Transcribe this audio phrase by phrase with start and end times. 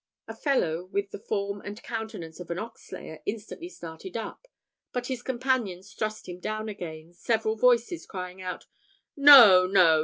[0.27, 4.47] A fellow with the form and countenance of an ox slayer instantly started up,
[4.91, 8.65] but his companions thrust him down again, several voices crying out,
[9.15, 9.99] "No, no!